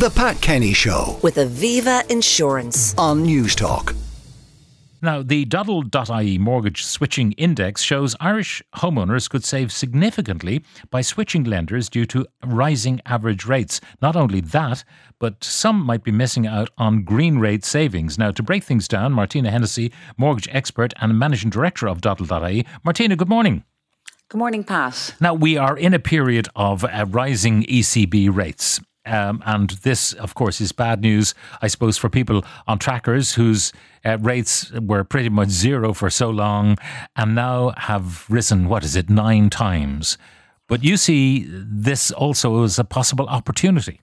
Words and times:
The 0.00 0.08
Pat 0.08 0.40
Kenny 0.40 0.72
Show 0.72 1.18
with 1.20 1.36
Aviva 1.36 2.10
Insurance. 2.10 2.94
on 2.96 3.22
Newstalk. 3.22 3.94
Now, 5.02 5.20
the 5.20 5.44
Doddle.ie 5.44 6.38
mortgage 6.38 6.86
switching 6.86 7.32
index 7.32 7.82
shows 7.82 8.16
Irish 8.18 8.62
homeowners 8.76 9.28
could 9.28 9.44
save 9.44 9.70
significantly 9.70 10.64
by 10.88 11.02
switching 11.02 11.44
lenders 11.44 11.90
due 11.90 12.06
to 12.06 12.24
rising 12.42 13.02
average 13.04 13.44
rates. 13.44 13.78
Not 14.00 14.16
only 14.16 14.40
that, 14.40 14.84
but 15.18 15.44
some 15.44 15.84
might 15.84 16.02
be 16.02 16.12
missing 16.12 16.46
out 16.46 16.70
on 16.78 17.04
green 17.04 17.36
rate 17.36 17.66
savings. 17.66 18.16
Now, 18.16 18.30
to 18.30 18.42
break 18.42 18.64
things 18.64 18.88
down, 18.88 19.12
Martina 19.12 19.50
Hennessy, 19.50 19.92
mortgage 20.16 20.48
expert 20.50 20.94
and 20.98 21.18
managing 21.18 21.50
director 21.50 21.86
of 21.86 22.00
Doddle.ie. 22.00 22.64
Martina, 22.84 23.16
good 23.16 23.28
morning. 23.28 23.64
Good 24.30 24.38
morning, 24.38 24.64
Pat. 24.64 25.14
Now, 25.20 25.34
we 25.34 25.58
are 25.58 25.76
in 25.76 25.92
a 25.92 25.98
period 25.98 26.48
of 26.56 26.84
uh, 26.84 27.04
rising 27.06 27.64
ECB 27.64 28.34
rates. 28.34 28.80
Um, 29.06 29.42
and 29.46 29.70
this, 29.70 30.12
of 30.12 30.34
course, 30.34 30.60
is 30.60 30.72
bad 30.72 31.00
news, 31.00 31.34
I 31.62 31.68
suppose, 31.68 31.96
for 31.96 32.08
people 32.08 32.44
on 32.66 32.78
trackers 32.78 33.34
whose 33.34 33.72
uh, 34.04 34.18
rates 34.18 34.70
were 34.72 35.04
pretty 35.04 35.30
much 35.30 35.48
zero 35.48 35.94
for 35.94 36.10
so 36.10 36.30
long 36.30 36.76
and 37.16 37.34
now 37.34 37.72
have 37.76 38.26
risen, 38.28 38.68
what 38.68 38.84
is 38.84 38.96
it, 38.96 39.08
nine 39.08 39.48
times. 39.48 40.18
But 40.68 40.84
you 40.84 40.96
see 40.96 41.46
this 41.48 42.10
also 42.12 42.62
as 42.62 42.78
a 42.78 42.84
possible 42.84 43.26
opportunity. 43.26 44.00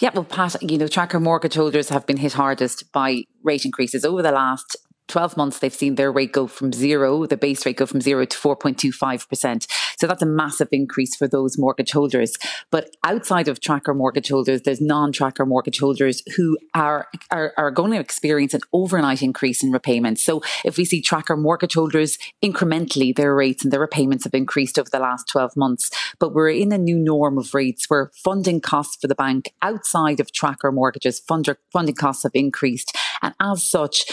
Yeah, 0.00 0.10
well, 0.12 0.24
Pat, 0.24 0.56
you 0.62 0.76
know, 0.76 0.88
tracker 0.88 1.18
mortgage 1.18 1.54
holders 1.54 1.88
have 1.88 2.06
been 2.06 2.18
hit 2.18 2.34
hardest 2.34 2.92
by 2.92 3.22
rate 3.42 3.64
increases 3.64 4.04
over 4.04 4.20
the 4.20 4.32
last 4.32 4.76
12 5.08 5.36
months, 5.36 5.58
they've 5.58 5.72
seen 5.72 5.94
their 5.94 6.10
rate 6.10 6.32
go 6.32 6.46
from 6.46 6.72
zero, 6.72 7.26
the 7.26 7.36
base 7.36 7.64
rate 7.64 7.76
go 7.76 7.86
from 7.86 8.00
zero 8.00 8.24
to 8.24 8.36
4.25%. 8.36 9.66
So 9.96 10.06
that's 10.06 10.22
a 10.22 10.26
massive 10.26 10.68
increase 10.72 11.16
for 11.16 11.26
those 11.26 11.58
mortgage 11.58 11.92
holders. 11.92 12.36
But 12.70 12.94
outside 13.04 13.48
of 13.48 13.60
tracker 13.60 13.94
mortgage 13.94 14.28
holders, 14.28 14.62
there's 14.62 14.80
non-tracker 14.80 15.46
mortgage 15.46 15.78
holders 15.78 16.22
who 16.36 16.58
are, 16.74 17.08
are, 17.30 17.52
are 17.56 17.70
going 17.70 17.92
to 17.92 18.00
experience 18.00 18.54
an 18.54 18.60
overnight 18.72 19.22
increase 19.22 19.62
in 19.62 19.72
repayments. 19.72 20.22
So 20.22 20.42
if 20.64 20.76
we 20.76 20.84
see 20.84 21.00
tracker 21.00 21.36
mortgage 21.36 21.74
holders 21.74 22.18
incrementally, 22.44 23.14
their 23.14 23.34
rates 23.34 23.64
and 23.64 23.72
their 23.72 23.80
repayments 23.80 24.24
have 24.24 24.34
increased 24.34 24.78
over 24.78 24.90
the 24.90 24.98
last 24.98 25.28
12 25.28 25.56
months. 25.56 25.90
But 26.18 26.34
we're 26.34 26.50
in 26.50 26.72
a 26.72 26.78
new 26.78 26.98
norm 26.98 27.38
of 27.38 27.54
rates 27.54 27.86
where 27.88 28.10
funding 28.14 28.60
costs 28.60 28.96
for 29.00 29.08
the 29.08 29.14
bank 29.14 29.52
outside 29.62 30.20
of 30.20 30.32
tracker 30.32 30.70
mortgages, 30.70 31.20
funder, 31.20 31.56
funding 31.72 31.94
costs 31.94 32.22
have 32.24 32.32
increased. 32.34 32.96
And 33.22 33.34
as 33.40 33.62
such, 33.62 34.04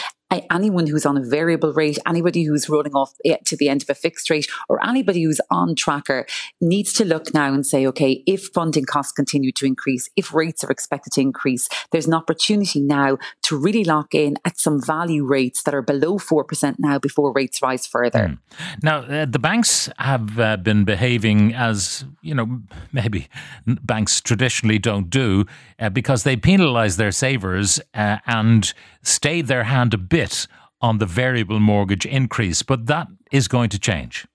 anyone 0.51 0.87
who's 0.87 1.05
on 1.05 1.17
a 1.17 1.21
variable 1.21 1.73
rate, 1.73 1.97
anybody 2.07 2.43
who's 2.43 2.69
rolling 2.69 2.93
off 2.93 3.13
to 3.45 3.57
the 3.57 3.69
end 3.69 3.83
of 3.83 3.89
a 3.89 3.95
fixed 3.95 4.29
rate, 4.29 4.47
or 4.69 4.83
anybody 4.85 5.23
who's 5.23 5.41
on 5.49 5.75
tracker 5.75 6.25
needs 6.61 6.93
to 6.93 7.05
look 7.05 7.33
now 7.33 7.53
and 7.53 7.65
say, 7.65 7.85
okay, 7.87 8.23
if 8.25 8.47
funding 8.53 8.85
costs 8.85 9.11
continue 9.11 9.51
to 9.51 9.65
increase, 9.65 10.09
if 10.15 10.33
rates 10.33 10.63
are 10.63 10.71
expected 10.71 11.13
to 11.13 11.21
increase, 11.21 11.67
there's 11.91 12.07
an 12.07 12.13
opportunity 12.13 12.81
now 12.81 13.17
to 13.43 13.57
really 13.57 13.83
lock 13.83 14.13
in 14.15 14.37
at 14.45 14.59
some 14.59 14.81
value 14.81 15.25
rates 15.25 15.63
that 15.63 15.73
are 15.73 15.81
below 15.81 16.17
4% 16.17 16.75
now 16.79 16.99
before 16.99 17.31
rates 17.33 17.61
rise 17.61 17.85
further. 17.85 18.19
Mm. 18.19 18.37
Now, 18.81 18.99
uh, 18.99 19.25
the 19.25 19.39
banks 19.39 19.89
have 19.97 20.39
uh, 20.39 20.57
been 20.57 20.83
behaving 20.85 21.53
as, 21.53 22.05
you 22.21 22.33
know, 22.33 22.61
maybe 22.91 23.27
banks 23.65 24.21
traditionally 24.21 24.79
don't 24.79 25.09
do 25.09 25.45
uh, 25.79 25.89
because 25.89 26.23
they 26.23 26.35
penalise 26.35 26.97
their 26.97 27.11
savers 27.11 27.79
uh, 27.93 28.17
and 28.25 28.73
stayed 29.03 29.47
their 29.47 29.65
hand 29.65 29.93
a 29.93 29.97
bit 29.97 30.47
on 30.81 30.97
the 30.97 31.05
variable 31.05 31.59
mortgage 31.59 32.05
increase, 32.05 32.61
but 32.63 32.87
that 32.87 33.07
is 33.31 33.47
going 33.47 33.69
to 33.69 33.79
change. 33.79 34.25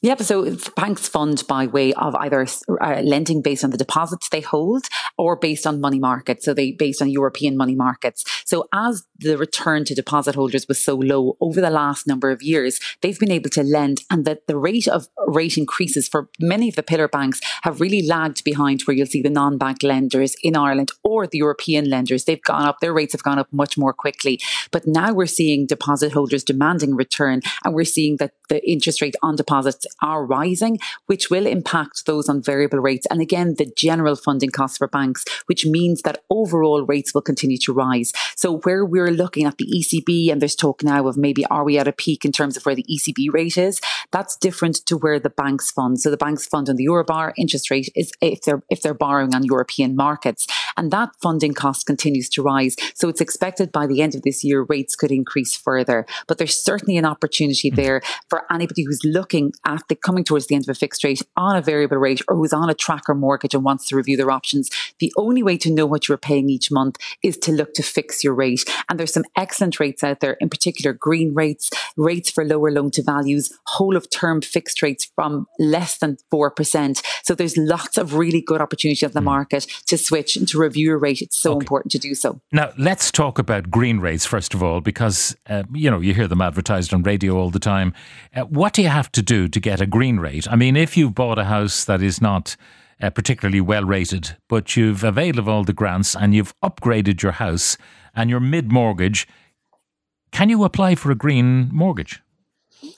Yeah, 0.00 0.14
so 0.16 0.56
banks 0.76 1.08
fund 1.08 1.42
by 1.46 1.66
way 1.66 1.92
of 1.94 2.14
either 2.14 2.46
uh, 2.80 3.00
lending 3.02 3.42
based 3.42 3.64
on 3.64 3.70
the 3.70 3.76
deposits 3.76 4.28
they 4.28 4.40
hold 4.40 4.86
or 5.18 5.36
based 5.36 5.66
on 5.66 5.80
money 5.80 5.98
markets. 5.98 6.44
So 6.44 6.54
they 6.54 6.72
based 6.72 7.02
on 7.02 7.10
European 7.10 7.56
money 7.56 7.74
markets. 7.74 8.24
So 8.44 8.68
as 8.72 9.04
the 9.18 9.36
return 9.36 9.84
to 9.84 9.94
deposit 9.94 10.36
holders 10.36 10.66
was 10.68 10.82
so 10.82 10.94
low 10.94 11.36
over 11.40 11.60
the 11.60 11.70
last 11.70 12.06
number 12.06 12.30
of 12.30 12.42
years, 12.42 12.80
they've 13.02 13.18
been 13.18 13.30
able 13.30 13.50
to 13.50 13.62
lend 13.62 14.02
and 14.10 14.24
that 14.24 14.46
the 14.46 14.56
rate 14.56 14.88
of 14.88 15.08
rate 15.26 15.58
increases 15.58 16.08
for 16.08 16.28
many 16.40 16.68
of 16.68 16.76
the 16.76 16.82
pillar 16.82 17.08
banks 17.08 17.40
have 17.62 17.80
really 17.80 18.06
lagged 18.06 18.44
behind 18.44 18.82
where 18.82 18.96
you'll 18.96 19.06
see 19.06 19.22
the 19.22 19.28
non-bank 19.28 19.82
lenders 19.82 20.34
in 20.42 20.56
Ireland 20.56 20.92
or 21.04 21.26
the 21.26 21.38
European 21.38 21.90
lenders. 21.90 22.24
They've 22.24 22.42
gone 22.42 22.62
up, 22.62 22.80
their 22.80 22.94
rates 22.94 23.12
have 23.12 23.22
gone 23.22 23.38
up 23.38 23.52
much 23.52 23.76
more 23.76 23.92
quickly. 23.92 24.40
But 24.70 24.86
now 24.86 25.12
we're 25.12 25.26
seeing 25.26 25.66
deposit 25.66 26.12
holders 26.12 26.42
demanding 26.44 26.94
return 26.94 27.42
and 27.64 27.74
we're 27.74 27.84
seeing 27.84 28.16
that 28.16 28.32
the 28.48 28.66
interest 28.68 29.02
rate 29.02 29.16
on 29.22 29.36
deposits 29.36 29.57
are 30.02 30.24
rising, 30.24 30.78
which 31.06 31.30
will 31.30 31.46
impact 31.46 32.06
those 32.06 32.28
on 32.28 32.42
variable 32.42 32.78
rates. 32.78 33.06
And 33.10 33.20
again, 33.20 33.54
the 33.58 33.70
general 33.76 34.16
funding 34.16 34.50
costs 34.50 34.78
for 34.78 34.88
banks, 34.88 35.24
which 35.46 35.66
means 35.66 36.02
that 36.02 36.22
overall 36.30 36.84
rates 36.84 37.14
will 37.14 37.22
continue 37.22 37.58
to 37.58 37.72
rise. 37.72 38.12
So 38.36 38.58
where 38.58 38.84
we're 38.84 39.10
looking 39.10 39.44
at 39.44 39.58
the 39.58 39.66
ECB 39.66 40.30
and 40.30 40.40
there's 40.40 40.54
talk 40.54 40.82
now 40.82 41.06
of 41.06 41.16
maybe 41.16 41.44
are 41.46 41.64
we 41.64 41.78
at 41.78 41.88
a 41.88 41.92
peak 41.92 42.24
in 42.24 42.32
terms 42.32 42.56
of 42.56 42.64
where 42.64 42.74
the 42.74 42.86
ECB 42.90 43.32
rate 43.32 43.56
is, 43.56 43.80
that's 44.10 44.36
different 44.36 44.76
to 44.86 44.96
where 44.96 45.18
the 45.18 45.30
banks 45.30 45.70
fund. 45.70 46.00
So 46.00 46.10
the 46.10 46.16
banks 46.16 46.46
fund 46.46 46.68
on 46.68 46.76
the 46.76 46.86
Euribor 46.86 47.32
interest 47.36 47.70
rate 47.70 47.90
is 47.94 48.12
if 48.20 48.42
they're 48.42 48.62
if 48.70 48.82
they're 48.82 48.94
borrowing 48.94 49.34
on 49.34 49.44
European 49.44 49.96
markets. 49.96 50.46
And 50.76 50.90
that 50.92 51.10
funding 51.20 51.54
cost 51.54 51.86
continues 51.86 52.28
to 52.30 52.42
rise. 52.42 52.76
So 52.94 53.08
it's 53.08 53.20
expected 53.20 53.72
by 53.72 53.86
the 53.86 54.00
end 54.02 54.14
of 54.14 54.22
this 54.22 54.44
year 54.44 54.62
rates 54.62 54.94
could 54.94 55.10
increase 55.10 55.56
further. 55.56 56.06
But 56.26 56.38
there's 56.38 56.56
certainly 56.56 56.96
an 56.96 57.04
opportunity 57.04 57.70
hmm. 57.70 57.76
there 57.76 58.02
for 58.28 58.44
anybody 58.52 58.84
who's 58.84 59.00
looking 59.04 59.47
at 59.64 59.82
the 59.88 59.94
coming 59.94 60.24
towards 60.24 60.46
the 60.46 60.54
end 60.54 60.64
of 60.64 60.68
a 60.68 60.74
fixed 60.74 61.04
rate 61.04 61.22
on 61.36 61.56
a 61.56 61.62
variable 61.62 61.96
rate 61.96 62.20
or 62.28 62.36
who's 62.36 62.52
on 62.52 62.70
a 62.70 62.74
tracker 62.74 63.14
mortgage 63.14 63.54
and 63.54 63.64
wants 63.64 63.86
to 63.88 63.96
review 63.96 64.16
their 64.16 64.30
options. 64.30 64.70
The 65.00 65.12
only 65.16 65.42
way 65.42 65.56
to 65.58 65.70
know 65.70 65.86
what 65.86 66.08
you're 66.08 66.18
paying 66.18 66.48
each 66.48 66.70
month 66.70 66.96
is 67.22 67.36
to 67.38 67.52
look 67.52 67.74
to 67.74 67.82
fix 67.82 68.22
your 68.22 68.34
rate. 68.34 68.64
And 68.88 68.98
there's 68.98 69.12
some 69.12 69.24
excellent 69.36 69.80
rates 69.80 70.04
out 70.04 70.20
there, 70.20 70.36
in 70.40 70.48
particular 70.48 70.92
green 70.92 71.34
rates, 71.34 71.70
rates 71.96 72.30
for 72.30 72.44
lower 72.44 72.70
loan 72.70 72.90
to 72.92 73.02
values, 73.02 73.52
whole 73.66 73.96
of 73.96 74.10
term 74.10 74.40
fixed 74.40 74.82
rates 74.82 75.10
from 75.14 75.46
less 75.58 75.98
than 75.98 76.18
4%. 76.32 77.02
So 77.22 77.34
there's 77.34 77.56
lots 77.56 77.98
of 77.98 78.14
really 78.14 78.40
good 78.40 78.60
opportunity 78.60 79.04
on 79.04 79.12
the 79.12 79.20
hmm. 79.20 79.26
market 79.26 79.66
to 79.86 79.98
switch 79.98 80.36
and 80.36 80.46
to 80.48 80.58
review 80.58 80.88
your 80.88 80.98
rate. 80.98 81.22
It's 81.22 81.38
so 81.38 81.52
okay. 81.52 81.64
important 81.64 81.92
to 81.92 81.98
do 81.98 82.14
so. 82.14 82.40
Now, 82.52 82.72
let's 82.78 83.10
talk 83.10 83.38
about 83.38 83.70
green 83.70 84.00
rates 84.00 84.26
first 84.26 84.54
of 84.54 84.62
all, 84.62 84.80
because, 84.80 85.36
uh, 85.48 85.64
you 85.72 85.90
know, 85.90 86.00
you 86.00 86.14
hear 86.14 86.28
them 86.28 86.40
advertised 86.40 86.92
on 86.94 87.02
radio 87.02 87.36
all 87.36 87.50
the 87.50 87.58
time. 87.58 87.92
Uh, 88.34 88.42
what 88.42 88.72
do 88.72 88.82
you 88.82 88.88
have 88.88 89.10
to 89.12 89.22
do 89.22 89.37
to 89.46 89.60
get 89.60 89.80
a 89.80 89.86
green 89.86 90.18
rate? 90.18 90.50
I 90.50 90.56
mean, 90.56 90.74
if 90.74 90.96
you've 90.96 91.14
bought 91.14 91.38
a 91.38 91.44
house 91.44 91.84
that 91.84 92.02
is 92.02 92.20
not 92.20 92.56
uh, 93.00 93.10
particularly 93.10 93.60
well 93.60 93.84
rated, 93.84 94.36
but 94.48 94.76
you've 94.76 95.04
availed 95.04 95.38
of 95.38 95.48
all 95.48 95.62
the 95.62 95.72
grants 95.72 96.16
and 96.16 96.34
you've 96.34 96.54
upgraded 96.64 97.22
your 97.22 97.32
house 97.32 97.76
and 98.14 98.30
you're 98.30 98.40
mid 98.40 98.72
mortgage, 98.72 99.28
can 100.32 100.48
you 100.48 100.64
apply 100.64 100.94
for 100.94 101.10
a 101.10 101.14
green 101.14 101.68
mortgage? 101.72 102.22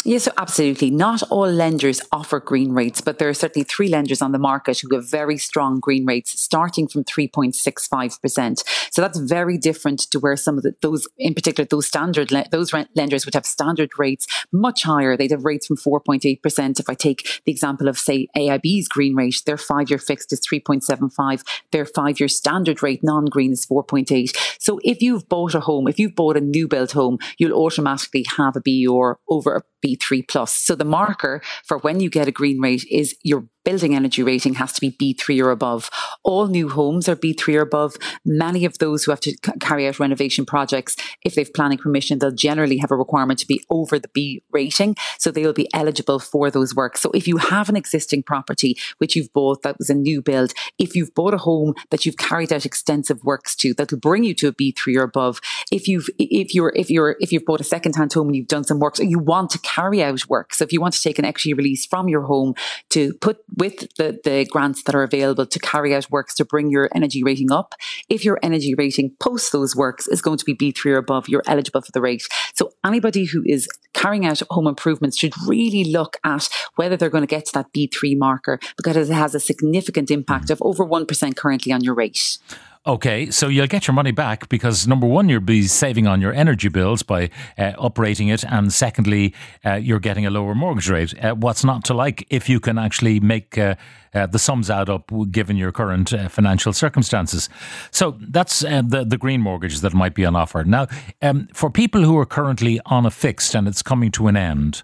Yes, 0.03 0.25
so 0.25 0.33
absolutely. 0.39 0.91
Not 0.91 1.23
all 1.31 1.47
lenders 1.47 2.01
offer 2.11 2.41
green 2.41 2.73
rates, 2.73 3.03
but 3.03 3.19
there 3.19 3.29
are 3.29 3.35
certainly 3.35 3.65
three 3.65 3.89
lenders 3.89 4.23
on 4.23 4.33
the 4.33 4.39
market 4.39 4.81
who 4.81 4.95
have 4.95 5.11
very 5.11 5.37
strong 5.37 5.79
green 5.79 6.07
rates, 6.07 6.41
starting 6.41 6.89
from 6.89 7.05
3.65%. 7.05 8.65
So 8.91 9.03
that's 9.03 9.19
very 9.19 9.59
different 9.59 10.01
to 10.11 10.19
where 10.19 10.37
some 10.37 10.57
of 10.57 10.63
the, 10.63 10.75
those, 10.81 11.07
in 11.19 11.35
particular, 11.35 11.67
those 11.67 11.87
standard, 11.87 12.33
those 12.51 12.73
lenders 12.95 13.27
would 13.27 13.35
have 13.35 13.45
standard 13.45 13.91
rates 13.99 14.27
much 14.53 14.85
higher. 14.85 15.19
They'd 15.19 15.33
have 15.33 15.45
rates 15.45 15.67
from 15.67 15.77
4.8%. 15.77 16.81
If 16.81 16.89
I 16.89 16.95
take 16.95 17.43
the 17.45 17.53
example 17.53 17.87
of, 17.87 17.99
say, 17.99 18.29
AIB's 18.35 18.89
green 18.89 19.15
rate, 19.15 19.43
their 19.45 19.59
five 19.59 19.91
year 19.91 19.99
fixed 19.99 20.33
is 20.33 20.41
3.75. 20.41 21.45
Their 21.73 21.85
five 21.85 22.21
year 22.21 22.29
standard 22.29 22.83
rate, 22.83 23.01
non 23.03 23.27
green, 23.27 23.53
is 23.53 23.67
4.8. 23.67 24.35
So 24.59 24.81
if 24.83 25.03
you've 25.03 25.29
bought 25.29 25.55
a 25.55 25.61
home, 25.61 25.89
if 25.89 25.99
you've 25.99 26.17
bought 26.17 26.39
a 26.39 26.41
new 26.41 26.69
built 26.69 26.93
home, 26.93 27.19
you'll 27.37 27.59
automatically 27.59 28.25
have 28.39 28.57
a 28.57 28.61
BER 28.61 29.19
over 29.29 29.63
B3 29.97 30.29
plus. 30.29 30.55
So 30.55 30.75
the 30.75 30.85
marker 30.85 31.41
for 31.65 31.79
when 31.79 32.01
you 32.01 32.11
get 32.11 32.29
a 32.29 32.33
green 32.33 32.61
rate 32.61 32.85
is 32.91 33.17
your 33.23 33.47
building 33.71 33.95
energy 33.95 34.25
rating 34.25 34.55
has 34.55 34.73
to 34.73 34.81
be 34.81 34.91
B3 34.91 35.45
or 35.45 35.53
above. 35.53 35.91
All 36.25 36.49
new 36.49 36.69
homes 36.69 37.09
are 37.09 37.15
B3 37.15 37.59
or 37.59 37.61
above. 37.61 37.95
Many 38.25 38.65
of 38.65 38.79
those 38.79 39.05
who 39.05 39.13
have 39.13 39.21
to 39.21 39.31
c- 39.31 39.53
carry 39.61 39.87
out 39.87 40.01
renovation 40.01 40.45
projects, 40.45 40.97
if 41.25 41.37
they've 41.37 41.55
planning 41.55 41.79
permission, 41.79 42.19
they'll 42.19 42.33
generally 42.33 42.79
have 42.79 42.91
a 42.91 42.97
requirement 42.97 43.39
to 43.39 43.47
be 43.47 43.63
over 43.71 44.01
the 44.01 44.09
B 44.09 44.43
rating. 44.51 44.97
So 45.21 45.31
they'll 45.31 45.53
be 45.53 45.69
eligible 45.73 46.19
for 46.19 46.51
those 46.51 46.75
works. 46.75 47.01
So 47.01 47.13
if 47.13 47.29
you 47.29 47.37
have 47.37 47.69
an 47.69 47.77
existing 47.77 48.25
property 48.25 48.77
which 48.99 49.15
you've 49.15 49.33
bought 49.33 49.63
that 49.63 49.79
was 49.79 49.89
a 49.89 49.95
new 49.95 50.21
build, 50.21 50.53
if 50.81 50.97
you've 50.97 51.15
bought 51.15 51.35
a 51.35 51.39
home 51.39 51.75
that 51.91 52.05
you've 52.05 52.17
carried 52.17 52.53
out 52.53 52.67
extensive 52.67 53.23
works 53.23 53.55
to, 53.57 53.73
that'll 53.75 53.99
bring 53.99 54.25
you 54.25 54.35
to 54.35 54.49
a 54.49 54.53
B3 54.53 54.97
or 54.97 55.05
above. 55.05 55.41
If 55.71 55.87
you've, 55.87 56.09
if 56.19 56.57
you're, 56.57 56.73
if 56.75 56.91
you're, 56.91 57.15
if 57.21 57.31
you've 57.31 57.45
bought 57.45 57.61
a 57.61 57.65
second 57.65 57.95
hand 57.95 58.13
home 58.15 58.27
and 58.27 58.37
you've 58.37 58.49
done 58.49 58.65
some 58.65 58.81
works, 58.81 58.99
or 58.99 59.05
you 59.05 59.21
want 59.21 59.51
to 59.51 59.61
carry 59.61 60.03
out 60.03 60.29
work. 60.29 60.55
So 60.55 60.65
if 60.65 60.73
you 60.73 60.81
want 60.81 60.95
to 60.95 61.03
take 61.03 61.21
an 61.21 61.25
equity 61.25 61.55
release 61.55 61.87
from 61.87 62.09
your 62.09 62.23
home 62.23 62.55
to 62.89 63.15
put 63.21 63.39
with 63.61 63.87
the, 63.99 64.19
the 64.25 64.47
grants 64.51 64.83
that 64.85 64.95
are 64.95 65.03
available 65.03 65.47
to 65.47 65.59
carry 65.59 65.95
out 65.95 66.11
works 66.11 66.35
to 66.37 66.45
bring 66.45 66.71
your 66.71 66.89
energy 66.95 67.23
rating 67.23 67.53
up. 67.53 67.75
If 68.09 68.25
your 68.25 68.39
energy 68.43 68.75
rating 68.75 69.15
post 69.21 69.53
those 69.53 69.77
works 69.77 70.09
is 70.09 70.23
going 70.23 70.39
to 70.39 70.45
be 70.45 70.57
B3 70.57 70.93
or 70.93 70.97
above, 70.97 71.29
you're 71.29 71.43
eligible 71.47 71.83
for 71.83 71.93
the 71.93 72.01
rate. 72.01 72.27
So 72.55 72.73
anybody 72.85 73.27
who 73.27 73.43
is 73.45 73.69
carrying 73.93 74.25
out 74.25 74.43
home 74.51 74.67
improvements 74.67 75.19
should 75.19 75.35
really 75.47 75.85
look 75.85 76.17
at 76.25 76.49
whether 76.77 76.97
they're 76.97 77.11
going 77.11 77.23
to 77.23 77.27
get 77.27 77.45
to 77.47 77.53
that 77.53 77.73
B3 77.77 78.17
marker 78.17 78.59
because 78.77 78.97
it 78.97 79.13
has 79.13 79.35
a 79.35 79.41
significant 79.41 80.11
impact 80.11 80.47
mm. 80.47 80.53
of 80.53 80.63
over 80.63 80.85
1% 80.85 81.37
currently 81.37 81.73
on 81.73 81.85
your 81.85 81.95
rate. 81.95 82.39
Okay, 82.87 83.31
so 83.31 83.49
you'll 83.49 83.67
get 83.67 83.87
your 83.87 83.95
money 83.95 84.11
back 84.11 84.49
because 84.49 84.89
number 84.89 85.07
one, 85.07 85.29
you'll 85.29 85.41
be 85.41 85.65
saving 85.65 86.07
on 86.07 86.23
your 86.23 86.33
energy 86.33 86.71
bills 86.71 87.03
by 87.03 87.29
uh, 87.59 87.73
it, 87.77 88.45
and 88.45 88.73
secondly, 88.73 89.35
uh, 89.67 89.75
you're 89.75 90.01
getting 90.01 90.25
a 90.25 90.31
lower 90.31 90.55
mortgage 90.55 90.89
rate. 90.89 91.13
Uh, 91.23 91.35
what's 91.35 91.63
not 91.63 91.85
to 91.85 91.93
like 91.93 92.27
if 92.31 92.49
you 92.49 92.59
can 92.59 92.79
actually 92.79 93.21
make 93.21 93.59
uh, 93.59 93.75
uh, 94.15 94.27
the 94.27 94.39
sums 94.39 94.71
add 94.71 94.89
up 94.89 95.13
given 95.31 95.59
your 95.59 95.73
current 95.73 96.15
uh, 96.15 96.27
financial 96.31 96.73
circumstances? 96.73 97.51
So 97.91 98.17
that's 98.19 98.61
the 98.61 99.05
the 99.07 99.19
green 99.19 99.43
mortgage 99.43 99.81
that 99.81 99.93
might 99.93 100.15
be 100.15 100.25
on 100.25 100.35
offer 100.35 100.65
now. 100.65 100.87
Um, 101.21 101.49
for 101.53 101.69
people 101.69 102.03
who 102.03 102.17
are 102.17 102.25
currently 102.25 102.81
on 102.87 103.05
a 103.05 103.11
fixed 103.11 103.55
and 103.55 103.69
it's 103.69 103.83
coming 103.83 104.11
to 104.13 104.27
an 104.27 104.39
end, 104.39 104.83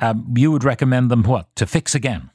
um, 0.00 0.34
you 0.36 0.50
would 0.50 0.64
recommend 0.64 1.08
them 1.08 1.22
what 1.22 1.54
to 1.54 1.66
fix 1.66 1.94
again 1.94 2.30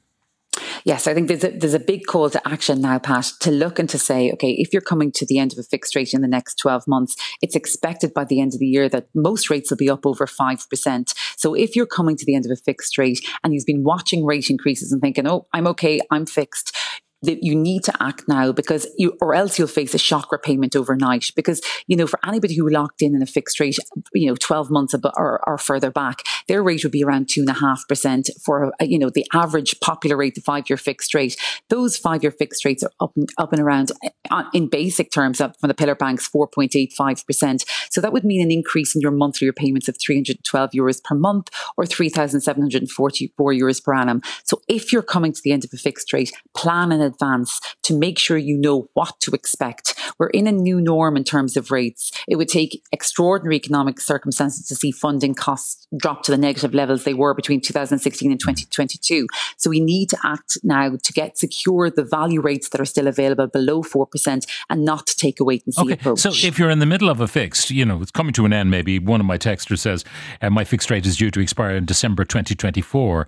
yes, 0.83 1.07
I 1.07 1.13
think 1.13 1.27
there's 1.27 1.43
a, 1.43 1.51
there's 1.51 1.73
a 1.73 1.79
big 1.79 2.05
call 2.05 2.29
to 2.29 2.47
action 2.47 2.81
now, 2.81 2.99
Pat, 2.99 3.31
to 3.41 3.51
look 3.51 3.79
and 3.79 3.89
to 3.89 3.97
say, 3.97 4.31
okay, 4.31 4.51
if 4.51 4.73
you're 4.73 4.81
coming 4.81 5.11
to 5.13 5.25
the 5.25 5.39
end 5.39 5.53
of 5.53 5.59
a 5.59 5.63
fixed 5.63 5.95
rate 5.95 6.13
in 6.13 6.21
the 6.21 6.27
next 6.27 6.55
12 6.55 6.87
months, 6.87 7.15
it's 7.41 7.55
expected 7.55 8.13
by 8.13 8.23
the 8.23 8.39
end 8.41 8.53
of 8.53 8.59
the 8.59 8.67
year 8.67 8.89
that 8.89 9.07
most 9.13 9.49
rates 9.49 9.69
will 9.69 9.77
be 9.77 9.89
up 9.89 10.05
over 10.05 10.25
5%. 10.25 11.13
So 11.37 11.53
if 11.53 11.75
you're 11.75 11.85
coming 11.85 12.15
to 12.17 12.25
the 12.25 12.35
end 12.35 12.45
of 12.45 12.51
a 12.51 12.55
fixed 12.55 12.97
rate 12.97 13.25
and 13.43 13.53
you've 13.53 13.65
been 13.65 13.83
watching 13.83 14.25
rate 14.25 14.49
increases 14.49 14.91
and 14.91 15.01
thinking, 15.01 15.27
oh, 15.27 15.47
I'm 15.53 15.67
okay, 15.67 15.99
I'm 16.11 16.25
fixed, 16.25 16.75
that 17.23 17.41
you 17.41 17.55
need 17.55 17.83
to 17.85 18.03
act 18.03 18.23
now 18.27 18.51
because 18.51 18.85
you, 18.97 19.17
or 19.21 19.33
else 19.33 19.57
you'll 19.57 19.67
face 19.67 19.93
a 19.93 19.97
shock 19.97 20.31
repayment 20.31 20.75
overnight. 20.75 21.31
Because, 21.35 21.61
you 21.87 21.95
know, 21.95 22.05
for 22.05 22.19
anybody 22.27 22.55
who 22.55 22.69
locked 22.69 23.01
in 23.01 23.15
in 23.15 23.21
a 23.21 23.25
fixed 23.25 23.59
rate, 23.59 23.77
you 24.13 24.27
know, 24.27 24.35
12 24.35 24.69
months 24.69 24.93
or, 25.17 25.41
or 25.47 25.57
further 25.57 25.89
back, 25.89 26.23
their 26.47 26.61
rate 26.61 26.83
would 26.83 26.91
be 26.91 27.03
around 27.03 27.29
two 27.29 27.41
and 27.41 27.49
a 27.49 27.53
half 27.53 27.87
percent 27.87 28.29
for, 28.45 28.73
you 28.81 28.99
know, 28.99 29.09
the 29.09 29.25
average 29.33 29.79
popular 29.79 30.17
rate, 30.17 30.35
the 30.35 30.41
five 30.41 30.69
year 30.69 30.77
fixed 30.77 31.13
rate. 31.13 31.37
Those 31.69 31.97
five 31.97 32.23
year 32.23 32.31
fixed 32.31 32.65
rates 32.65 32.83
are 32.83 32.91
up 32.99 33.13
and, 33.15 33.29
up 33.37 33.53
and 33.53 33.61
around 33.61 33.91
uh, 34.29 34.43
in 34.53 34.67
basic 34.67 35.11
terms 35.11 35.39
up 35.39 35.59
from 35.59 35.69
the 35.69 35.73
pillar 35.73 35.95
banks, 35.95 36.29
4.85%. 36.29 37.65
So 37.89 38.01
that 38.01 38.11
would 38.11 38.25
mean 38.25 38.41
an 38.41 38.51
increase 38.51 38.95
in 38.95 39.01
your 39.01 39.11
monthly 39.11 39.47
repayments 39.47 39.87
of 39.87 39.97
312 39.97 40.71
euros 40.71 41.01
per 41.01 41.15
month 41.15 41.49
or 41.77 41.85
3,744 41.85 43.53
euros 43.53 43.83
per 43.83 43.93
annum. 43.93 44.21
So 44.43 44.61
if 44.67 44.91
you're 44.91 45.01
coming 45.01 45.31
to 45.31 45.41
the 45.41 45.51
end 45.51 45.63
of 45.63 45.71
a 45.73 45.77
fixed 45.77 46.11
rate, 46.11 46.33
plan 46.55 46.91
in 46.91 47.12
advance 47.13 47.59
to 47.83 47.95
make 47.95 48.19
sure 48.19 48.37
you 48.37 48.57
know 48.57 48.89
what 48.93 49.19
to 49.21 49.31
expect. 49.31 49.95
We're 50.17 50.27
in 50.29 50.47
a 50.47 50.51
new 50.51 50.81
norm 50.81 51.17
in 51.17 51.23
terms 51.23 51.57
of 51.57 51.71
rates. 51.71 52.11
It 52.27 52.35
would 52.35 52.47
take 52.47 52.83
extraordinary 52.91 53.55
economic 53.55 53.99
circumstances 53.99 54.67
to 54.67 54.75
see 54.75 54.91
funding 54.91 55.35
costs 55.35 55.87
drop 55.97 56.23
to 56.23 56.31
the 56.31 56.37
negative 56.37 56.73
levels 56.73 57.03
they 57.03 57.13
were 57.13 57.33
between 57.33 57.61
2016 57.61 58.31
and 58.31 58.39
2022. 58.39 59.27
So 59.57 59.69
we 59.69 59.79
need 59.79 60.09
to 60.09 60.17
act 60.23 60.57
now 60.63 60.95
to 61.01 61.13
get 61.13 61.37
secure 61.37 61.89
the 61.89 62.03
value 62.03 62.41
rates 62.41 62.69
that 62.69 62.81
are 62.81 62.85
still 62.85 63.07
available 63.07 63.47
below 63.47 63.81
4% 63.81 64.45
and 64.69 64.85
not 64.85 65.07
take 65.07 65.39
a 65.39 65.43
wait 65.43 65.63
and 65.65 65.73
see 65.73 65.83
okay. 65.83 65.93
approach. 65.93 66.19
So 66.19 66.29
if 66.29 66.57
you're 66.57 66.69
in 66.69 66.79
the 66.79 66.85
middle 66.85 67.09
of 67.09 67.19
a 67.21 67.27
fixed, 67.27 67.71
you 67.71 67.85
know, 67.85 68.01
it's 68.01 68.11
coming 68.11 68.33
to 68.33 68.45
an 68.45 68.53
end, 68.53 68.71
maybe 68.71 68.99
one 68.99 69.19
of 69.19 69.25
my 69.25 69.37
texters 69.37 69.79
says, 69.79 70.03
uh, 70.41 70.49
my 70.49 70.63
fixed 70.63 70.89
rate 70.89 71.05
is 71.05 71.17
due 71.17 71.31
to 71.31 71.39
expire 71.39 71.75
in 71.75 71.85
December 71.85 72.25
2024. 72.25 73.27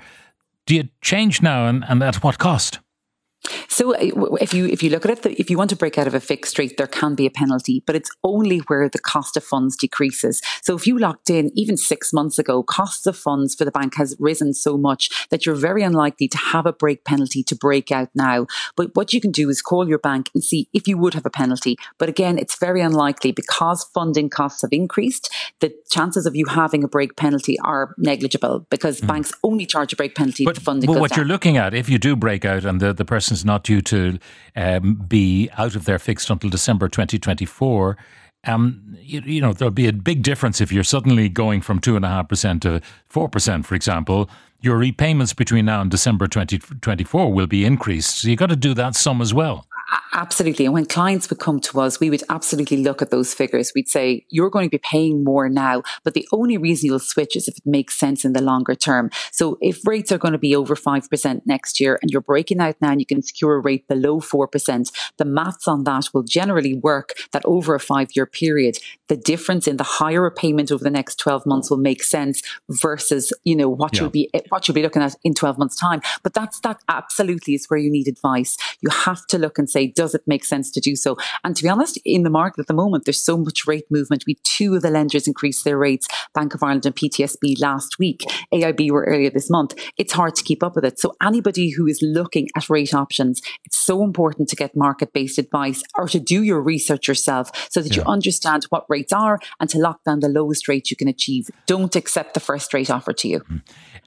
Do 0.66 0.76
you 0.76 0.90
change 1.02 1.42
now 1.42 1.68
and, 1.68 1.84
and 1.88 2.02
at 2.02 2.24
what 2.24 2.38
cost? 2.38 2.80
So 3.68 3.94
uh, 3.94 4.38
if 4.42 4.54
you 4.54 4.66
if 4.66 4.82
you 4.82 4.90
look 4.90 5.06
at 5.06 5.26
it, 5.26 5.40
if 5.40 5.50
you 5.50 5.58
want 5.58 5.70
to 5.72 5.76
break 5.76 5.98
out 5.98 6.08
of 6.08 6.14
a 6.14 6.20
fixed 6.20 6.58
rate, 6.58 6.78
there 6.78 6.88
can 6.88 7.16
be 7.16 7.26
a 7.26 7.32
penalty, 7.32 7.84
but 7.86 7.96
it's 7.96 8.10
only 8.24 8.60
where 8.60 8.90
the 8.90 9.00
cost 9.00 9.38
of 9.38 9.44
funds 9.44 9.76
decreases. 9.76 10.42
So 10.62 10.76
if 10.76 10.88
you 10.88 10.98
locked 10.98 11.30
in 11.30 11.52
even 11.56 11.78
six 11.78 12.14
months 12.14 12.40
ago, 12.40 12.64
costs 12.64 13.06
of 13.06 13.18
funds 13.18 13.56
for 13.56 13.66
the 13.66 13.72
bank 13.72 13.96
has 13.96 14.16
risen 14.20 14.54
so 14.54 14.78
much 14.78 15.28
that 15.30 15.46
you're 15.46 15.56
very 15.56 15.84
unlikely 15.84 16.28
to 16.30 16.38
have 16.38 16.66
a 16.66 16.74
break 16.74 17.04
penalty 17.04 17.44
to 17.44 17.56
break 17.56 17.92
out 17.92 18.10
now. 18.16 18.48
But 18.76 18.96
what 18.96 19.14
you 19.14 19.22
can 19.22 19.32
do 19.32 19.50
is 19.50 19.62
call 19.62 19.88
your 19.88 20.00
bank 20.00 20.30
and 20.34 20.44
see 20.44 20.68
if 20.74 20.88
you 20.88 20.98
would 20.98 21.14
have 21.14 21.26
a 21.26 21.30
penalty. 21.30 21.78
But 21.98 22.10
again, 22.10 22.38
it's 22.38 22.58
very 22.58 22.82
unlikely 22.82 23.32
because 23.32 23.84
funding 23.94 24.30
costs 24.30 24.62
have 24.62 24.74
increased. 24.74 25.34
The 25.60 25.74
chances 25.90 26.26
of 26.26 26.36
you 26.36 26.46
having 26.48 26.84
a 26.84 26.88
break 26.88 27.16
penalty 27.16 27.58
are 27.60 27.94
negligible 27.98 28.66
because 28.70 29.02
mm. 29.02 29.08
banks 29.08 29.32
only 29.44 29.66
charge 29.66 29.94
a 29.94 29.96
break 29.96 30.16
penalty 30.16 30.46
but, 30.46 30.52
if 30.52 30.56
the 30.56 30.66
funding. 30.66 30.88
But 30.88 30.94
goes 30.94 31.02
what 31.02 31.16
you're 31.18 31.26
looking 31.26 31.58
at, 31.58 31.74
if 31.74 31.90
you 31.90 31.98
do 31.98 32.16
break 32.16 32.46
out 32.46 32.66
and 32.66 32.80
the, 32.80 32.94
the 32.94 33.06
not 33.44 33.64
due 33.64 33.82
to 33.82 34.20
um, 34.56 34.96
be 35.08 35.50
out 35.58 35.76
of 35.76 35.86
their 35.86 36.00
fixed 36.00 36.30
until 36.30 36.50
December 36.50 36.88
2024. 36.88 37.98
Um, 38.46 38.96
you, 39.00 39.22
you, 39.26 39.42
know, 39.42 39.54
there'll 39.54 39.72
be 39.72 39.88
a 39.88 39.94
big 39.94 40.22
difference 40.22 40.62
if 40.62 40.72
you're 40.72 40.84
suddenly 40.84 41.28
going 41.30 41.62
from 41.62 41.82
2.5% 41.82 42.62
to 42.62 42.82
4%, 43.12 43.66
for 43.66 43.76
example. 43.76 44.30
Your 44.62 44.78
repayments 44.78 45.34
between 45.34 45.66
now 45.66 45.82
and 45.82 45.92
December 45.92 46.28
2024 46.28 47.34
will 47.34 47.48
be 47.48 47.66
increased. 47.66 48.20
So 48.20 48.30
you've 48.30 48.40
got 48.40 48.50
to 48.50 48.56
do 48.56 48.74
that 48.76 48.96
sum 48.96 49.22
as 49.22 49.34
well. 49.34 49.66
Absolutely. 50.14 50.66
And 50.66 50.74
when 50.74 50.86
clients 50.86 51.30
would 51.30 51.40
come 51.40 51.60
to 51.60 51.80
us, 51.82 52.00
we 52.00 52.10
would 52.10 52.24
absolutely 52.30 52.78
look 52.78 53.02
at 53.02 53.12
those 53.12 53.34
figures. 53.34 53.72
We'd 53.76 53.90
say, 53.90 54.26
you're 54.30 54.50
going 54.50 54.66
to 54.66 54.72
be 54.72 54.80
paying 54.80 55.24
more 55.24 55.50
now, 55.50 55.84
but 56.04 56.14
the 56.14 56.28
only 56.32 56.58
reason 56.58 56.88
you'll 56.88 57.00
switch 57.00 57.36
is 57.36 57.48
if 57.48 57.58
it 57.58 57.66
makes 57.66 58.00
sense 58.00 58.24
in 58.24 58.34
the 58.34 58.42
longer 58.42 58.76
term. 58.76 59.12
So 59.32 59.58
if 59.62 59.86
rates 59.86 60.12
are 60.12 60.18
going 60.18 60.32
to 60.32 60.38
be 60.38 60.56
over 60.56 60.76
5% 60.76 61.42
next 61.46 61.80
year 61.80 62.00
and 62.02 62.10
you're 62.10 62.22
breaking 62.22 62.62
out 62.62 62.78
now 62.82 62.92
and 62.92 63.02
you 63.02 63.06
can 63.06 63.22
secure 63.22 63.56
a 63.56 63.60
rate 63.60 63.88
below 63.88 64.22
4%, 64.22 64.92
the 65.18 65.26
maths 65.26 65.68
on 65.68 65.84
that 65.84 66.08
will 66.14 66.24
generally 66.24 66.74
work 66.74 67.14
that 67.32 67.44
over 67.46 67.76
a 67.76 67.80
five 67.80 68.10
year 68.16 68.26
period, 68.26 68.78
the 69.08 69.18
difference 69.18 69.68
in 69.68 69.78
the 69.78 69.84
higher 69.84 70.22
repayment 70.22 70.72
over 70.72 70.84
the 70.84 70.90
next 70.90 71.20
12 71.20 71.46
months 71.46 71.70
will 71.70 71.78
make 71.78 72.04
sense 72.04 72.42
versus, 72.70 73.34
you 73.44 73.56
know, 73.56 73.70
what 73.70 73.94
yeah. 73.94 74.02
you'll 74.02 74.10
be, 74.10 74.30
what 74.50 74.68
you'll 74.68 74.76
be 74.76 74.82
looking 74.82 75.02
at 75.02 75.16
in 75.24 75.34
12 75.34 75.58
months 75.58 75.76
time. 75.76 76.02
But 76.24 76.34
that's, 76.34 76.60
that 76.62 76.80
absolutely 76.88 77.54
is 77.54 77.66
where 77.68 77.80
you 77.80 77.92
need 77.92 78.08
advice. 78.08 78.58
You 78.82 78.90
have 78.90 79.28
to 79.28 79.38
look 79.38 79.60
and 79.60 79.70
say, 79.76 79.88
does 79.88 80.16
it 80.16 80.22
make 80.26 80.46
sense 80.46 80.72
to 80.72 80.80
do 80.80 80.96
so? 80.96 81.18
And 81.44 81.56
to 81.56 81.64
be 81.64 81.70
honest, 81.70 82.00
in 82.06 82.24
the 82.24 82.30
market 82.30 82.62
at 82.62 82.68
the 82.68 82.74
moment, 82.74 83.06
there's 83.06 83.24
so 83.24 83.38
much 83.38 83.68
rate 83.68 83.86
movement. 83.92 84.24
We 84.26 84.36
two 84.44 84.76
of 84.76 84.82
the 84.82 84.90
lenders 84.90 85.28
increased 85.28 85.66
their 85.66 85.78
rates, 85.78 86.08
Bank 86.34 86.54
of 86.54 86.64
Ireland 86.64 86.86
and 86.86 86.96
PTSB 86.96 87.60
last 87.60 88.00
week. 88.00 88.24
AIB 88.54 88.92
were 88.92 89.06
earlier 89.06 89.30
this 89.30 89.50
month. 89.50 89.76
It's 89.98 90.14
hard 90.14 90.36
to 90.36 90.44
keep 90.44 90.64
up 90.64 90.76
with 90.76 90.86
it. 90.86 91.00
So 91.00 91.16
anybody 91.22 91.70
who 91.70 91.88
is 91.88 92.00
looking 92.02 92.48
at 92.56 92.70
rate 92.70 92.94
options, 92.94 93.42
it's 93.66 93.78
so 93.78 94.04
important 94.04 94.50
to 94.50 94.56
get 94.56 94.76
market 94.76 95.12
based 95.14 95.38
advice 95.38 95.84
or 95.98 96.08
to 96.08 96.20
do 96.20 96.42
your 96.42 96.62
research 96.62 97.08
yourself 97.08 97.52
so 97.70 97.82
that 97.82 97.96
yeah. 97.96 98.04
you 98.04 98.08
understand 98.08 98.64
what 98.70 98.86
rates 98.90 99.12
are 99.12 99.40
and 99.60 99.70
to 99.70 99.78
lock 99.78 100.04
down 100.06 100.22
the 100.22 100.30
lowest 100.30 100.68
rate 100.68 100.90
you 100.90 100.96
can 100.96 101.08
achieve. 101.08 101.50
Don't 101.66 101.96
accept 101.96 102.34
the 102.34 102.40
first 102.40 102.74
rate 102.74 102.90
offer 102.90 103.14
to 103.14 103.28
you. 103.28 103.40
Mm-hmm. 103.40 103.58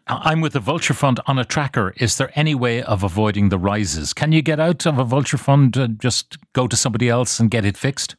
I'm 0.08 0.40
with 0.40 0.54
the 0.54 0.60
Vulture 0.60 0.94
Fund 0.94 1.20
on 1.26 1.38
a 1.38 1.44
tracker. 1.44 1.92
Is 1.98 2.16
there 2.16 2.32
any 2.34 2.54
way 2.54 2.82
of 2.82 3.02
avoiding 3.02 3.50
the 3.50 3.58
rises? 3.58 4.14
Can 4.14 4.32
you 4.32 4.42
get 4.42 4.58
out 4.58 4.86
of 4.86 4.98
a 4.98 5.04
Vulture 5.04 5.36
Fund, 5.36 5.76
and 5.76 6.00
just 6.00 6.38
go 6.54 6.66
to 6.66 6.76
somebody 6.76 7.08
else 7.08 7.38
and 7.38 7.50
get 7.50 7.64
it 7.64 7.76
fixed? 7.76 8.16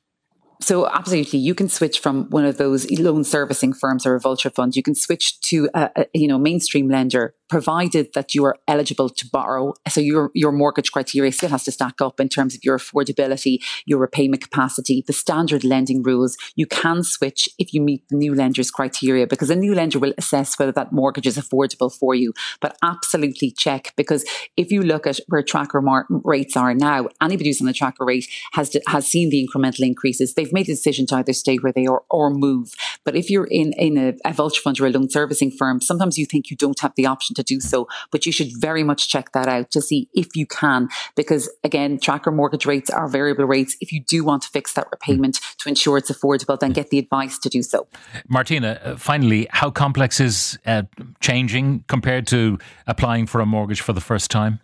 So 0.61 0.87
absolutely, 0.90 1.40
you 1.40 1.56
can 1.56 1.69
switch 1.69 1.99
from 1.99 2.30
one 2.30 2.45
of 2.45 2.57
those 2.57 2.90
loan 2.92 3.23
servicing 3.23 3.73
firms 3.73 4.06
or 4.06 4.16
a 4.16 4.19
vulture 4.19 4.49
fund. 4.49 4.75
You 4.75 4.83
can 4.83 4.94
switch 4.94 5.40
to 5.42 5.69
a, 5.73 5.90
a, 5.95 6.06
you 6.14 6.28
know 6.28 6.37
mainstream 6.37 6.90
lender 6.90 7.33
provided 7.49 8.13
that 8.13 8.35
you 8.35 8.45
are 8.45 8.56
eligible 8.68 9.09
to 9.09 9.27
borrow. 9.31 9.73
So 9.89 9.99
your, 9.99 10.31
your 10.33 10.51
mortgage 10.51 10.91
criteria 10.91 11.31
still 11.31 11.49
has 11.49 11.63
to 11.65 11.71
stack 11.71 11.99
up 11.99 12.19
in 12.19 12.29
terms 12.29 12.56
of 12.56 12.63
your 12.63 12.77
affordability, 12.77 13.59
your 13.85 13.99
repayment 13.99 14.44
capacity, 14.44 15.03
the 15.06 15.13
standard 15.13 15.63
lending 15.63 16.03
rules. 16.03 16.37
You 16.56 16.68
can 16.68 17.03
switch 17.03 17.49
if 17.57 17.73
you 17.73 17.81
meet 17.81 18.07
the 18.09 18.15
new 18.15 18.35
lender's 18.35 18.71
criteria 18.71 19.27
because 19.27 19.49
a 19.49 19.56
new 19.56 19.73
lender 19.73 19.99
will 19.99 20.13
assess 20.18 20.57
whether 20.59 20.71
that 20.73 20.91
mortgage 20.91 21.27
is 21.27 21.37
affordable 21.37 21.94
for 21.94 22.13
you. 22.13 22.33
But 22.61 22.77
absolutely 22.83 23.51
check 23.51 23.94
because 23.97 24.23
if 24.56 24.71
you 24.71 24.83
look 24.83 25.07
at 25.07 25.19
where 25.27 25.44
tracker 25.44 25.81
mar- 25.81 26.07
rates 26.09 26.56
are 26.56 26.73
now, 26.73 27.07
anybody 27.21 27.49
who's 27.49 27.61
on 27.61 27.68
the 27.68 27.73
tracker 27.73 28.06
rate 28.06 28.27
has, 28.53 28.69
to, 28.69 28.81
has 28.87 29.07
seen 29.07 29.29
the 29.29 29.47
incremental 29.47 29.85
increases. 29.85 30.35
They've 30.35 30.53
made 30.53 30.69
a 30.69 30.73
decision 30.73 31.07
to 31.07 31.15
either 31.15 31.33
stay 31.33 31.57
where 31.57 31.73
they 31.73 31.87
are 31.87 32.03
or 32.09 32.29
move. 32.29 32.73
But 33.03 33.15
if 33.15 33.29
you're 33.29 33.47
in, 33.49 33.73
in 33.73 33.97
a, 33.97 34.13
a 34.23 34.33
vulture 34.33 34.61
fund 34.61 34.79
or 34.79 34.85
a 34.85 34.91
loan 34.91 35.09
servicing 35.09 35.51
firm, 35.51 35.81
sometimes 35.81 36.18
you 36.18 36.25
think 36.25 36.51
you 36.51 36.57
don't 36.57 36.79
have 36.81 36.94
the 36.95 37.07
option 37.07 37.33
to 37.40 37.44
do 37.44 37.60
so, 37.60 37.88
but 38.12 38.26
you 38.26 38.31
should 38.31 38.52
very 38.60 38.84
much 38.84 39.10
check 39.10 39.31
that 39.31 39.48
out 39.48 39.72
to 39.72 39.81
see 39.81 40.10
if 40.14 40.36
you 40.36 40.46
can, 40.46 40.90
because 41.16 41.50
again, 41.64 42.00
tracker 42.00 42.31
mortgage 42.31 42.66
rates 42.66 42.90
are 42.90 43.08
variable 43.08 43.46
rates. 43.46 43.76
If 43.81 43.92
you 43.92 44.02
do 44.04 44.24
want 44.24 44.44
to 44.44 44.50
fix 44.50 44.74
that 44.74 44.88
repayment 44.92 45.40
to 45.60 45.69
ensure 45.69 45.98
it's 45.98 46.12
affordable, 46.12 46.60
then 46.60 46.72
get 46.72 46.90
the 46.90 47.00
advice 47.00 47.38
to 47.40 47.50
do 47.50 47.64
so. 47.64 47.88
Martina, 48.28 48.80
uh, 48.84 48.96
finally, 48.98 49.48
how 49.52 49.69
complex 49.72 50.19
is 50.19 50.60
uh, 50.66 50.84
changing 51.19 51.84
compared 51.88 52.28
to 52.28 52.60
applying 52.88 53.26
for 53.26 53.42
a 53.42 53.46
mortgage 53.46 53.81
for 53.81 53.94
the 53.94 54.02
first 54.02 54.30
time? 54.31 54.60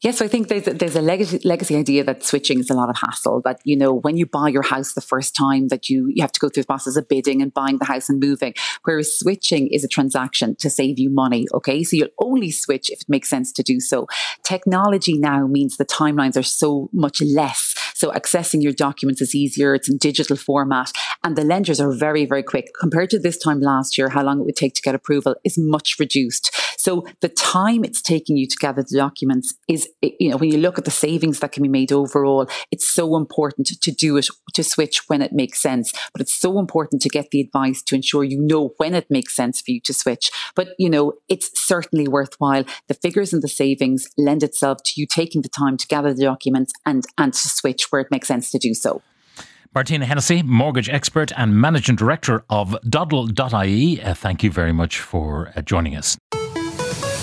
Yes, 0.00 0.20
I 0.20 0.28
think 0.28 0.48
there's 0.48 0.68
a, 0.68 0.74
there's 0.74 0.94
a 0.94 1.02
legacy, 1.02 1.40
legacy 1.44 1.74
idea 1.74 2.04
that 2.04 2.22
switching 2.22 2.60
is 2.60 2.70
a 2.70 2.74
lot 2.74 2.88
of 2.88 2.96
hassle. 2.98 3.40
That 3.44 3.60
you 3.64 3.76
know, 3.76 3.92
when 3.92 4.16
you 4.16 4.26
buy 4.26 4.48
your 4.48 4.62
house 4.62 4.92
the 4.92 5.00
first 5.00 5.34
time, 5.34 5.68
that 5.68 5.88
you 5.88 6.06
you 6.08 6.22
have 6.22 6.32
to 6.32 6.40
go 6.40 6.48
through 6.48 6.62
the 6.62 6.66
process 6.68 6.96
of 6.96 7.08
bidding 7.08 7.42
and 7.42 7.52
buying 7.52 7.78
the 7.78 7.84
house 7.84 8.08
and 8.08 8.20
moving. 8.20 8.54
Whereas 8.84 9.18
switching 9.18 9.68
is 9.68 9.82
a 9.82 9.88
transaction 9.88 10.54
to 10.56 10.70
save 10.70 10.98
you 10.98 11.10
money. 11.10 11.46
Okay, 11.52 11.82
so 11.82 11.96
you'll 11.96 12.08
only 12.20 12.50
switch 12.50 12.90
if 12.90 13.00
it 13.00 13.08
makes 13.08 13.28
sense 13.28 13.52
to 13.52 13.62
do 13.62 13.80
so. 13.80 14.06
Technology 14.44 15.18
now 15.18 15.46
means 15.46 15.76
the 15.76 15.84
timelines 15.84 16.36
are 16.36 16.44
so 16.44 16.88
much 16.92 17.20
less. 17.20 17.74
So 17.94 18.12
accessing 18.12 18.62
your 18.62 18.72
documents 18.72 19.20
is 19.20 19.34
easier. 19.34 19.74
It's 19.74 19.88
in 19.88 19.98
digital 19.98 20.36
format, 20.36 20.92
and 21.24 21.34
the 21.34 21.44
lenders 21.44 21.80
are 21.80 21.92
very 21.92 22.24
very 22.24 22.44
quick 22.44 22.70
compared 22.78 23.10
to 23.10 23.18
this 23.18 23.36
time 23.36 23.60
last 23.60 23.98
year. 23.98 24.10
How 24.10 24.22
long 24.22 24.40
it 24.40 24.44
would 24.44 24.56
take 24.56 24.74
to 24.74 24.82
get 24.82 24.94
approval 24.94 25.34
is 25.44 25.58
much 25.58 25.96
reduced. 25.98 26.54
So 26.88 27.06
the 27.20 27.28
time 27.28 27.84
it's 27.84 28.00
taking 28.00 28.38
you 28.38 28.46
to 28.46 28.56
gather 28.56 28.82
the 28.82 28.96
documents 28.96 29.52
is, 29.68 29.86
you 30.00 30.30
know, 30.30 30.38
when 30.38 30.50
you 30.50 30.56
look 30.56 30.78
at 30.78 30.86
the 30.86 30.90
savings 30.90 31.40
that 31.40 31.52
can 31.52 31.62
be 31.62 31.68
made 31.68 31.92
overall, 31.92 32.48
it's 32.70 32.88
so 32.88 33.14
important 33.14 33.66
to 33.66 33.90
do 33.92 34.16
it, 34.16 34.26
to 34.54 34.64
switch 34.64 35.02
when 35.06 35.20
it 35.20 35.34
makes 35.34 35.60
sense. 35.60 35.92
But 36.14 36.22
it's 36.22 36.32
so 36.32 36.58
important 36.58 37.02
to 37.02 37.10
get 37.10 37.30
the 37.30 37.42
advice 37.42 37.82
to 37.82 37.94
ensure 37.94 38.24
you 38.24 38.40
know 38.40 38.72
when 38.78 38.94
it 38.94 39.10
makes 39.10 39.36
sense 39.36 39.60
for 39.60 39.70
you 39.70 39.82
to 39.82 39.92
switch. 39.92 40.30
But, 40.54 40.68
you 40.78 40.88
know, 40.88 41.12
it's 41.28 41.50
certainly 41.60 42.08
worthwhile. 42.08 42.64
The 42.86 42.94
figures 42.94 43.34
and 43.34 43.42
the 43.42 43.48
savings 43.48 44.08
lend 44.16 44.42
itself 44.42 44.78
to 44.86 44.92
you 44.98 45.06
taking 45.06 45.42
the 45.42 45.50
time 45.50 45.76
to 45.76 45.86
gather 45.88 46.14
the 46.14 46.24
documents 46.24 46.72
and, 46.86 47.04
and 47.18 47.34
to 47.34 47.48
switch 47.50 47.92
where 47.92 48.00
it 48.00 48.10
makes 48.10 48.28
sense 48.28 48.50
to 48.52 48.58
do 48.58 48.72
so. 48.72 49.02
Martina 49.74 50.06
Hennessy, 50.06 50.42
mortgage 50.42 50.88
expert 50.88 51.32
and 51.36 51.54
managing 51.54 51.96
director 51.96 52.44
of 52.48 52.74
Doddle.ie. 52.88 54.00
Uh, 54.00 54.14
thank 54.14 54.42
you 54.42 54.50
very 54.50 54.72
much 54.72 55.00
for 55.00 55.52
uh, 55.54 55.60
joining 55.60 55.94
us. 55.94 56.16